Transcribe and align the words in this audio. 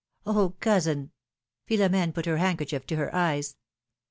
Oh! 0.25 0.55
cousin!" 0.59 1.11
Philom^ne 1.69 2.11
put 2.11 2.25
her 2.25 2.37
handkerchief 2.37 2.87
to 2.87 2.95
her 2.95 3.13
eyes. 3.13 3.55